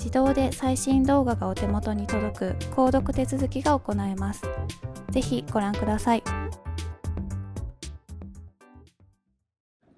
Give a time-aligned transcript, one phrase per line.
[0.00, 4.42] 自動で最新動画がお手元に届く購読手続きが行えます。
[5.10, 6.22] ぜひご覧ください。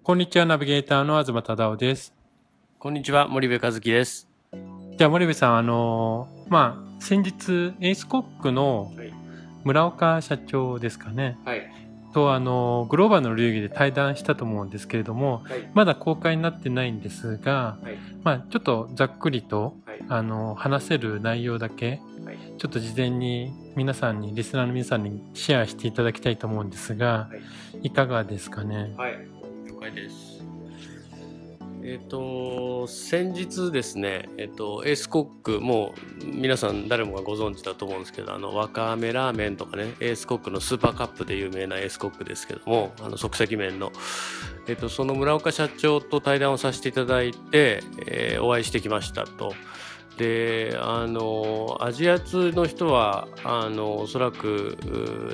[0.03, 2.13] こんにちは、ナビゲーターの東忠夫です。
[2.81, 4.29] こんにちは、森部和樹です。
[4.99, 8.93] じゃあ森部さん、あのまあ、先日、エースコックの
[9.63, 11.39] 村岡社長ですかね。
[11.45, 11.83] はい。
[12.13, 19.75] とあのグローバルの流儀で対談したと思うんですけれども、はい、まだ公開になってないんですが、はい、まあ、ちょっとざっくりと、はい、
[20.09, 22.01] あの話せる内容だけ、
[22.59, 27.29] ちょっと事前に皆さんにリスナーの皆さんにシェアしていただきたいと思うんですが、
[27.83, 28.95] い、かがですかね？
[28.97, 29.27] はい、
[29.67, 30.43] 了解です。
[31.85, 43.91] えっ、ー、と、先日ですね、えっ、ー、と、エースコック、もう皆さん誰もがご存知だと思うんですけど、あの、わかめラーメンとかね、エースコックのスーパーカップで有名なエースコックですけども、あの、即席麺の、
[44.69, 49.53] えっ、ー、と、その村岡社長と対談をさせていただいて、えお会いしてきましたと。
[50.23, 54.79] であのアジア通の人はあのおそらく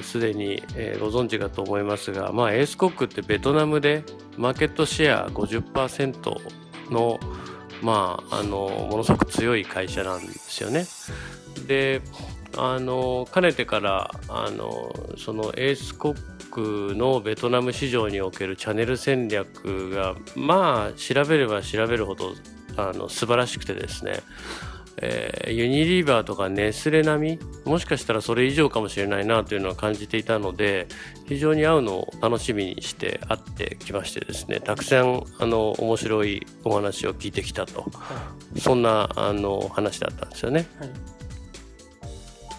[0.03, 4.03] すでに、えー、ご存知かと思いますが、まあ、エースコックってベトナムで
[4.39, 7.21] マーケットシェア50%の,、
[7.83, 10.87] まあ、あのものすごく強い会社なんですよね。
[11.67, 12.01] で
[12.57, 22.33] あのかねてからあのそのエースコックのベトナム市場におけるチャンネル戦略がまあ調べれば調べるほど
[22.79, 24.21] あの素晴らしくてですね
[25.01, 27.71] えー、ユニリーバーとかネスレ並み？
[27.71, 30.89] もしかしたらそれ以上かもしれないなというのは感じていたので
[31.27, 37.89] 非常に会うのを楽しみにして会ってきましてですねたくさんあの面白いお話を聞いてきたと、は
[38.55, 40.67] い、そんなあの話だったんですよね。
[40.79, 40.91] はい。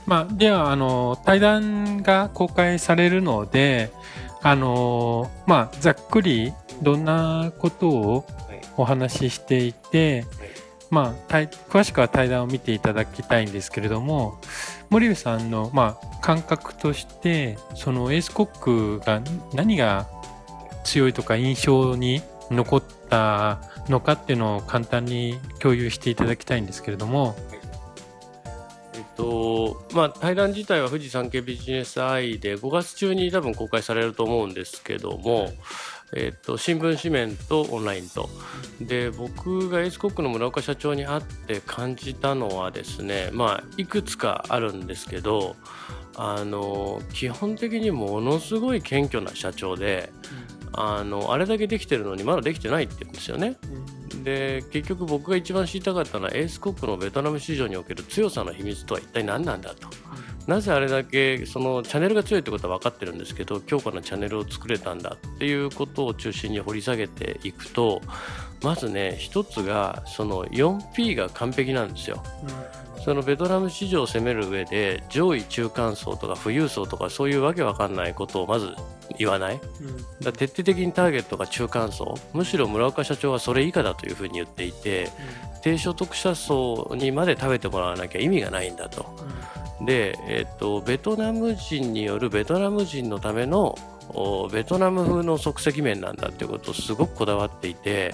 [0.05, 3.91] まあ、ではあの対談が公開されるので
[4.41, 6.51] あの、まあ、ざっくり
[6.81, 8.25] どんなことを
[8.77, 10.38] お話ししていて、はい
[10.89, 11.33] まあ、
[11.69, 14.39] 詳しくは対談を見ていただきたいんですけれども
[14.89, 19.21] 森部さんの、まあ、感覚としてそのエースコックが
[19.53, 20.07] 何が
[20.83, 27.27] 強いとか印象に残ったのかっていうのを簡単に共有していただきたいんですけれども。
[27.27, 27.58] はい
[29.19, 35.49] とまあ、対談自体は富士山系ビジネスアイで5月中に多分公開されると思うんですけども、
[36.15, 38.29] えっと、新聞紙面とオンラインと。
[38.79, 45.57] で僕がエースコックの村岡社長に会って感じたのはですねまあいくつかあるんですけど
[46.15, 50.11] あの基本的にものすごい謙虚な社長で、
[50.73, 53.57] あのあれだけできてるのにまだできてないって言うんですよね。
[54.23, 59.87] で結局僕が一番知りたかったのはエースコックのベトナム市場における強さの秘密とは一体何なんだと。
[60.47, 68.01] なぜあれだけそのチャンネルが強いってことは分かってるんですけど強固なチャンネルを作れたんだっていうことを中心に掘り下げていくと
[68.63, 72.23] まずね一つがその 4P が完璧なんですよ。
[72.41, 78.75] うん、そのベトナム市場を攻める上で上位中間層とか富裕層とかそういうわけわかんないことをまず
[79.17, 79.59] 言わない？
[80.21, 82.13] だ徹底的にターゲットが中間層。
[82.33, 85.09] むしろ村岡社長はそれ以下だというふうに言っていて
[85.63, 89.07] 低所得者層にまで食べてもらわなきゃ意味がないんだと。
[89.81, 93.75] で、えっと、ベトナム人によるベトナム人のための
[94.53, 98.13] ベトナム風の即席麺なんだっていうことをすごくこだわっていて、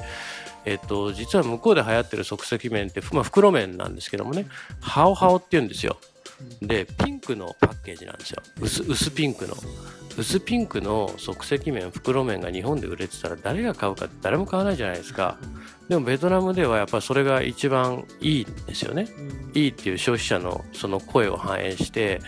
[0.65, 4.47] えっと、実は向こうで流行ってる即席麺って、まあ、袋麺なんですけどもね
[4.81, 5.97] ハオハオって言うんですよ。
[6.61, 8.41] でピンクのパッケージなんですよ。
[8.59, 9.55] 薄薄ピンクの。
[10.17, 15.37] 薄ピンクの即席麺袋麺が日本で売れてたら誰が買うか誰も買わないじゃないですか。
[15.89, 19.07] でもベトナムではやっぱりそれが一番いいんですよね、
[19.53, 22.21] いいっていう消費者のその声を反映して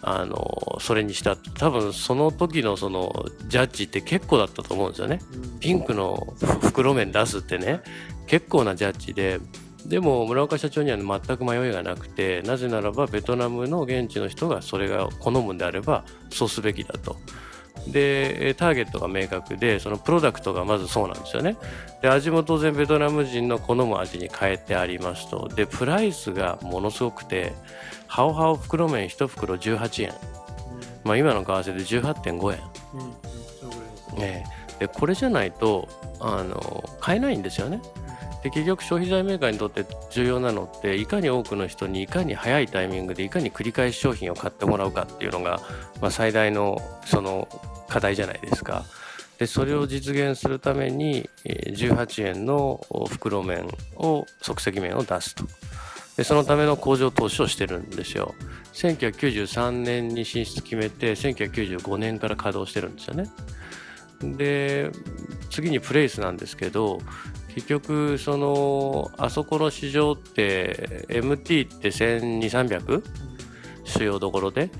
[0.00, 5.20] あのそれにした多分その時のそのジャッジって結構だったと思うんですよね、
[5.60, 7.80] ピンクの袋麺出すってね。
[8.26, 9.38] 結構なジャッジで
[9.86, 17.16] でも村岡社長には全く迷いがなくてなぜならばベトナムの現地の人がそれが好むんであればそうすべきだと。
[17.88, 21.56] でターゲットが明確でそのプロダクトがまずそうなんですよね。
[22.00, 25.48] で味も当然ベトナム人の好む味に変えてありますと。
[25.54, 27.52] でプライスがものすごくて
[28.06, 30.14] ハオハオ袋麺1袋18円、
[31.04, 32.60] まあ、今の為替で18.5円、
[34.14, 34.18] うん。
[34.18, 34.46] ね、
[34.78, 35.88] でこれじゃないと
[36.20, 37.82] あの買えないんですよね
[38.44, 45.62] で結局消費財メーカーにとって重要なのっていかに多くの人にいかに早いタイミングでいかに繰り返し商品を買ってもらうかっていうのが、
[46.02, 47.48] まあ、最大のその
[47.88, 48.84] 課題じゃないですか。
[49.38, 55.44] でそれを実現するために18円の袋麺を即席麺を出すと。
[56.18, 58.34] でそのための工場投資をしてるんですよ。
[58.74, 63.30] 1993年に進出決めて1995年から稼働してるんですよね。
[64.36, 64.90] で
[65.50, 67.00] 次にプレイスなんですけど
[67.54, 73.02] 結局そのあそこの市場って MT って1200300
[73.84, 74.70] 主要どころで。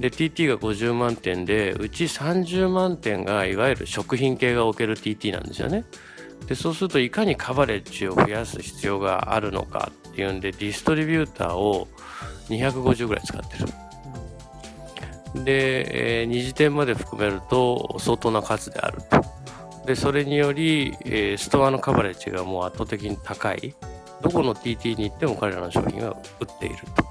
[0.00, 5.84] で TT が50万点でうち30万点がいわゆる食品系が置ける TT なんですよね。
[6.48, 11.88] でそうするといかにカバレッジを増やす必要があるのかっていうんでディストリビューターを
[12.48, 15.44] 250ぐらい使ってる。
[15.44, 19.24] で、えー、2次点まで含めると相当な数であると
[19.86, 23.74] でそれにより、えー、ストアのカバレッジがもう圧倒的に高い。
[24.22, 27.04] どこの TT に行っても彼らの商品が売っていると。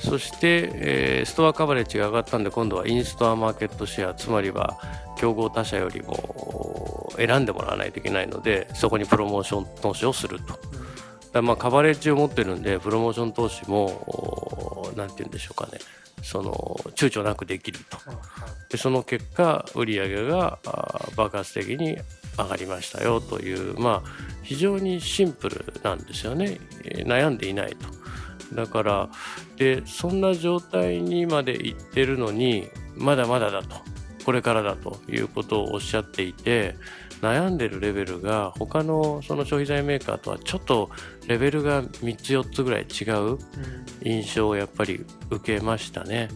[0.00, 4.78] そして、えー、ストアカバレッジが上がったんで今度はインストアマーケットシェアつまりは
[5.18, 10.58] 競合他社よりも選んでもらわないといけないのでそこにプロモーション投資をすると。
[11.32, 15.78] だまあカバレッジを持ってるんでプロモーション投資も何て言うんでしょうかね。
[16.22, 16.52] その
[16.94, 17.98] 躊躇なくできると。
[18.70, 20.58] でその結果売上が
[21.16, 21.98] 爆発的に
[22.38, 24.10] 上がりましたよというまあ
[24.42, 26.58] 非常にシンプルなんですよね。
[27.04, 28.54] 悩んでいないと。
[28.54, 29.08] だから
[29.56, 33.76] でそんな状態にまでいってるのにまだまだだと。
[34.24, 36.76] これからだということをおっしゃっていて
[37.22, 40.90] 悩んでるレベルが他のその消費財メーカーとはちょっと
[41.26, 43.38] レベルが3つ4つぐらい違う
[44.02, 46.28] 印象をやっぱり受けましたね。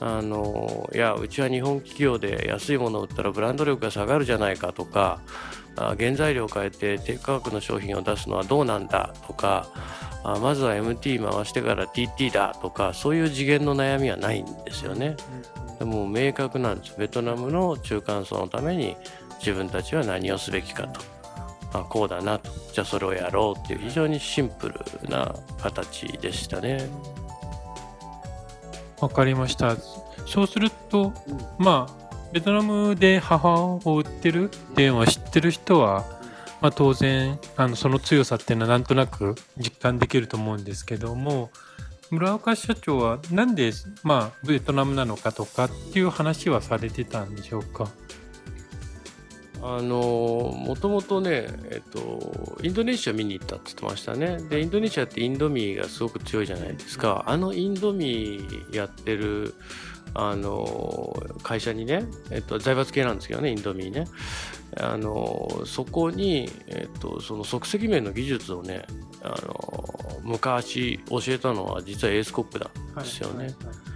[0.00, 5.20] あのいやうちは日本企業で安いものを売ったらブランド力が下がるじゃないかとか
[5.76, 9.68] 原材料を変えて低価格の商品を出すのはどうなんだとか
[10.24, 15.16] あまずは MT 回してから TT だとかそういう次元の悩みはないんですよね。
[15.78, 18.96] でも明確なんですベトナムの中間層のために
[19.44, 21.00] 自分たちは何をすべきかと、
[21.72, 26.88] まあ、こうだなとじゃあそれをやろうっていう非常にシンプルな形でしたね。
[29.00, 29.76] わかりました。
[30.26, 31.12] そうすると、
[31.58, 36.04] まあベトナムで母を売ってるっていうのは知ってる人は、
[36.60, 41.50] まあ、当然あのその強さっていうのはなんとなく実感できると思うんですけども
[42.10, 43.72] 村岡社長はなんで、
[44.02, 47.88] まあ、ベトナムなのかとかっていう話はされてたんでしょうか？
[49.66, 54.36] あのもともとね、えっと、インドネシア見に行ったって言ってましたね。
[54.50, 57.24] で、インドネシアってインドミーがすごく強いじゃないですか。
[57.26, 59.54] あのインドミーやってる、
[60.12, 64.04] あの会社にね、えっと、財閥系なんですけどね、インドミーね。
[64.76, 68.84] あのそこに、えっと、その即席麺の技術をね、
[69.22, 73.36] あの昔教えたのは実はエースコックなんですよね。
[73.36, 73.94] はいはいはい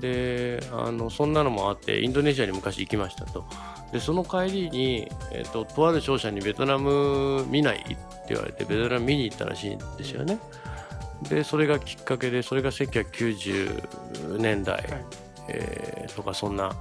[0.00, 3.46] であのそんなのもあってインドネシアに昔行きましたと
[3.92, 7.96] でその帰りに、えーと、とある商社にベトナム見ないって
[8.30, 10.38] 言われてベトナム見に行ったらしいんですよね。
[11.22, 14.86] でそれがきっかけでそれが1990年代、はい、
[15.48, 16.76] えー、とかそんな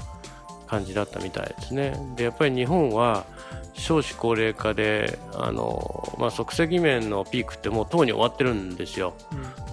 [0.68, 1.98] 感じだったみたいですね。
[2.16, 3.26] でやっぱり日本は
[3.74, 9.14] 少子高齢化であの、まあ、即席麺のピークってもうとうに終わってるんですよ、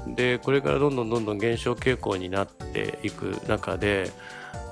[0.06, 0.14] うん。
[0.14, 4.10] でこれからどんどんどんどん減少傾向になっていく中で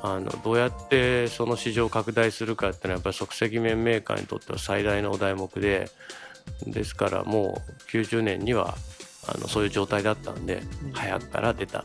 [0.05, 5.89] あのどうやってその市場を拡大するかっていうのはやっぱり即席麺メーカーにとっては最大のお題目で
[6.67, 8.75] ですからもう90年には
[9.29, 11.85] あのそういう状態だったんで、うん早くから出た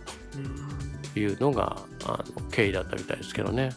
[1.13, 3.69] というのがあの経緯だったみたいですけどね。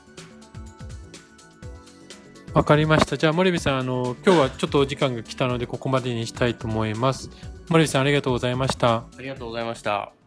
[2.55, 3.17] わかりました。
[3.17, 7.31] じゃあ森部さん、あの今日はちょっとお時間が来たのでここまでにしたいと思います。
[7.69, 8.95] 森部さんありがとうございました。
[8.97, 10.20] ありがとうございました。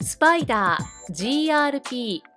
[0.00, 2.20] スパイダー grp